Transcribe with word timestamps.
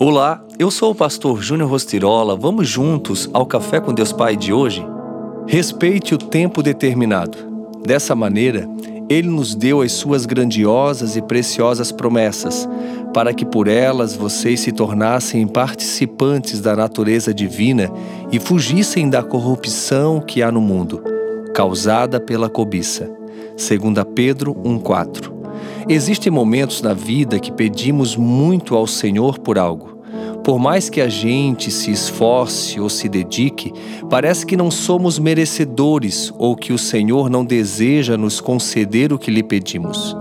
Olá, 0.00 0.40
eu 0.60 0.70
sou 0.70 0.92
o 0.92 0.94
pastor 0.94 1.42
Júnior 1.42 1.68
Rostirola. 1.68 2.36
Vamos 2.36 2.68
juntos 2.68 3.28
ao 3.32 3.44
Café 3.44 3.80
com 3.80 3.92
Deus 3.92 4.12
Pai 4.12 4.36
de 4.36 4.52
hoje? 4.52 4.86
Respeite 5.44 6.14
o 6.14 6.18
tempo 6.18 6.62
determinado. 6.62 7.36
Dessa 7.84 8.14
maneira, 8.14 8.68
Ele 9.08 9.26
nos 9.26 9.56
deu 9.56 9.82
as 9.82 9.90
suas 9.90 10.24
grandiosas 10.24 11.16
e 11.16 11.22
preciosas 11.22 11.90
promessas, 11.90 12.68
para 13.12 13.34
que 13.34 13.44
por 13.44 13.66
elas 13.66 14.14
vocês 14.14 14.60
se 14.60 14.70
tornassem 14.70 15.44
participantes 15.48 16.60
da 16.60 16.76
natureza 16.76 17.34
divina 17.34 17.90
e 18.30 18.38
fugissem 18.38 19.10
da 19.10 19.24
corrupção 19.24 20.20
que 20.20 20.44
há 20.44 20.52
no 20.52 20.60
mundo, 20.60 21.02
causada 21.52 22.20
pela 22.20 22.48
cobiça. 22.48 23.10
2 23.56 24.04
Pedro 24.14 24.54
1,4 24.54 25.37
Existem 25.90 26.30
momentos 26.30 26.82
na 26.82 26.92
vida 26.92 27.40
que 27.40 27.50
pedimos 27.50 28.14
muito 28.14 28.76
ao 28.76 28.86
Senhor 28.86 29.38
por 29.38 29.58
algo. 29.58 29.98
Por 30.44 30.58
mais 30.58 30.90
que 30.90 31.00
a 31.00 31.08
gente 31.08 31.70
se 31.70 31.90
esforce 31.90 32.78
ou 32.78 32.90
se 32.90 33.08
dedique, 33.08 33.72
parece 34.10 34.44
que 34.44 34.54
não 34.54 34.70
somos 34.70 35.18
merecedores 35.18 36.30
ou 36.38 36.54
que 36.54 36.74
o 36.74 36.78
Senhor 36.78 37.30
não 37.30 37.42
deseja 37.42 38.18
nos 38.18 38.38
conceder 38.38 39.14
o 39.14 39.18
que 39.18 39.30
lhe 39.30 39.42
pedimos. 39.42 40.14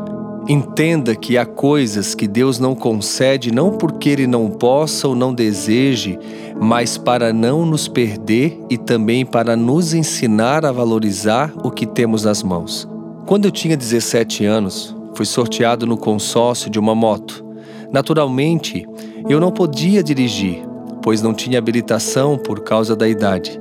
Entenda 0.48 1.14
que 1.14 1.38
há 1.38 1.45
coisas 1.45 2.16
que 2.16 2.30
Deus 2.30 2.59
não 2.59 2.73
concede 2.73 3.54
não 3.54 3.72
porque 3.72 4.08
Ele 4.08 4.26
não 4.26 4.50
possa 4.50 5.06
ou 5.09 5.16
não 5.16 5.34
deseje, 5.34 6.18
mas 6.62 6.98
para 6.98 7.34
não 7.34 7.66
nos 7.66 7.90
perder 7.90 8.58
e 8.70 8.78
também 8.78 9.26
para 9.26 9.58
nos 9.58 9.94
ensinar 9.94 10.66
a 10.66 10.72
valorizar 10.72 11.54
o 11.62 11.70
que 11.70 11.86
temos 11.86 12.23
nas 12.23 12.42
mãos. 12.42 12.88
Quando 13.26 13.44
eu 13.44 13.52
tinha 13.52 13.76
17 13.76 14.45
anos, 14.45 14.97
Fui 15.18 15.26
sorteado 15.26 15.88
no 15.88 15.98
consórcio 15.98 16.70
de 16.70 16.78
uma 16.78 16.94
moto. 16.94 17.44
Naturalmente, 17.92 18.88
eu 19.28 19.40
não 19.40 19.52
podia 19.52 20.04
dirigir, 20.04 20.64
pois 21.02 21.24
não 21.24 21.34
tinha 21.34 21.58
habilitação 21.58 22.38
por 22.38 22.59
causa 22.59 22.96
da 22.96 23.09
idade. 23.09 23.59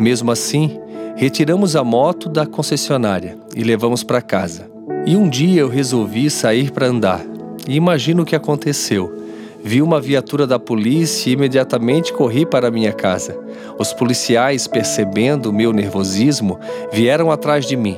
Mesmo 0.00 0.32
assim, 0.32 0.80
retiramos 1.14 1.76
a 1.76 1.84
moto 1.84 2.28
da 2.28 2.44
concessionária 2.44 3.38
e 3.54 3.62
levamos 3.62 4.02
para 4.02 4.20
casa. 4.20 4.68
E 5.06 5.16
um 5.16 5.28
dia 5.28 5.60
eu 5.60 5.68
resolvi 5.68 6.28
sair 6.28 6.72
para 6.72 6.88
andar. 6.88 7.24
E 7.68 7.76
imagino 7.76 8.24
o 8.24 8.26
que 8.26 8.34
aconteceu. 8.34 9.16
Vi 9.62 9.80
uma 9.80 10.00
viatura 10.00 10.44
da 10.44 10.58
polícia 10.58 11.30
e 11.30 11.34
imediatamente 11.34 12.12
corri 12.12 12.44
para 12.44 12.68
minha 12.68 12.92
casa. 12.92 13.38
Os 13.78 13.92
policiais, 13.92 14.66
percebendo 14.66 15.50
o 15.50 15.52
meu 15.52 15.72
nervosismo, 15.72 16.58
vieram 16.92 17.30
atrás 17.30 17.64
de 17.64 17.76
mim. 17.76 17.96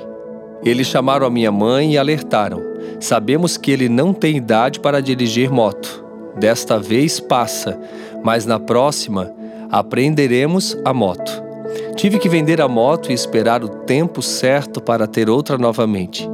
Eles 0.62 0.88
chamaram 0.88 1.26
a 1.26 1.30
minha 1.30 1.50
mãe 1.50 1.94
e 1.94 1.98
alertaram. 1.98 2.67
Sabemos 3.00 3.56
que 3.56 3.70
ele 3.70 3.88
não 3.88 4.12
tem 4.12 4.36
idade 4.36 4.80
para 4.80 5.00
dirigir 5.00 5.50
moto. 5.50 6.04
Desta 6.36 6.78
vez 6.78 7.18
passa, 7.18 7.78
mas 8.22 8.46
na 8.46 8.60
próxima 8.60 9.32
aprenderemos 9.70 10.76
a 10.84 10.92
moto. 10.92 11.48
Tive 11.96 12.18
que 12.18 12.28
vender 12.28 12.60
a 12.60 12.68
moto 12.68 13.10
e 13.10 13.14
esperar 13.14 13.64
o 13.64 13.68
tempo 13.68 14.22
certo 14.22 14.80
para 14.80 15.06
ter 15.06 15.28
outra 15.28 15.58
novamente. 15.58 16.28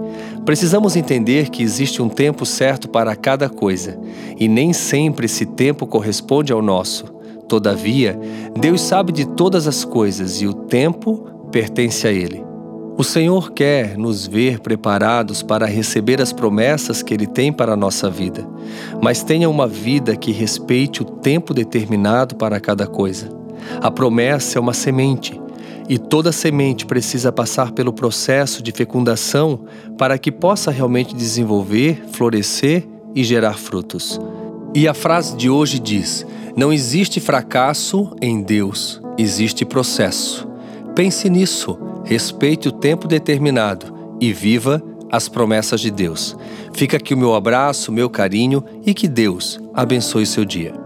Precisamos 0.45 0.95
entender 0.95 1.49
que 1.49 1.63
existe 1.63 2.03
um 2.03 2.09
tempo 2.09 2.45
certo 2.45 2.89
para 2.89 3.17
cada 3.17 3.49
coisa, 3.49 3.99
e 4.39 4.47
nem 4.47 4.73
sempre 4.73 5.25
esse 5.25 5.47
tempo 5.47 5.87
corresponde 5.87 6.53
ao 6.53 6.61
nosso. 6.61 7.07
Todavia, 7.49 8.19
Deus 8.59 8.83
sabe 8.83 9.11
de 9.13 9.27
todas 9.27 9.67
as 9.67 9.85
coisas 9.85 10.41
e 10.43 10.47
o 10.47 10.53
tempo 10.53 11.49
pertence 11.51 12.07
a 12.07 12.13
Ele. 12.13 12.54
O 12.97 13.03
Senhor 13.03 13.51
quer 13.51 13.99
nos 13.99 14.25
ver 14.25 14.61
preparados 14.61 15.43
para 15.43 15.67
receber 15.67 16.23
as 16.23 16.33
promessas 16.33 17.03
que 17.03 17.13
Ele 17.13 17.27
tem 17.27 17.53
para 17.53 17.73
a 17.73 17.77
nossa 17.77 18.09
vida, 18.09 18.47
mas 19.03 19.25
tenha 19.25 19.51
uma 19.51 19.67
vida 19.67 20.15
que 20.15 20.31
respeite 20.31 21.03
o 21.03 21.05
tempo 21.05 21.53
determinado 21.53 22.37
para 22.37 22.61
cada 22.61 22.87
coisa. 22.87 23.29
A 23.81 23.91
promessa 23.91 24.59
é 24.59 24.61
uma 24.61 24.73
semente, 24.73 25.41
e 25.89 25.99
toda 25.99 26.31
semente 26.31 26.87
precisa 26.87 27.33
passar 27.33 27.73
pelo 27.73 27.93
processo 27.93 28.63
de 28.63 28.71
fecundação 28.71 29.65
para 29.99 30.17
que 30.17 30.31
possa 30.31 30.71
realmente 30.71 31.17
desenvolver, 31.17 32.05
florescer 32.13 32.87
e 33.13 33.25
gerar 33.25 33.55
frutos. 33.55 34.21
E 34.73 34.87
a 34.87 34.95
frase 34.95 35.37
de 35.37 35.51
hoje 35.51 35.81
diz: 35.81 36.25
Não 36.57 36.73
existe 36.73 37.19
fracasso 37.19 38.15
em 38.23 38.41
Deus, 38.41 39.03
existe 39.19 39.65
processo. 39.65 40.47
Pense 40.95 41.29
nisso 41.29 41.77
respeite 42.05 42.69
o 42.69 42.73
tempo 42.73 43.09
determinado 43.09 44.17
e 44.21 44.33
viva 44.33 44.83
as 45.11 45.29
promessas 45.29 45.81
de 45.81 45.91
Deus. 45.91 46.37
Fica 46.73 46.97
aqui 46.97 47.15
o 47.15 47.19
meu 47.19 47.35
abraço, 47.35 47.93
meu 47.93 48.11
carinho 48.11 48.65
e 48.85 48.93
que 48.93 49.09
Deus 49.09 49.61
abençoe 49.73 50.27
seu 50.27 50.45
dia. 50.45 50.84